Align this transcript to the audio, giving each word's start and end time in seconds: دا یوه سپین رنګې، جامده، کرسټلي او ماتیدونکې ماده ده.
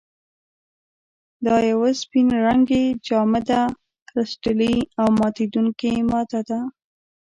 دا 1.45 1.55
یوه 1.71 1.89
سپین 2.01 2.27
رنګې، 2.45 2.83
جامده، 3.07 3.61
کرسټلي 4.09 4.75
او 4.99 5.07
ماتیدونکې 5.19 5.93
ماده 6.09 6.41
ده. 6.49 6.59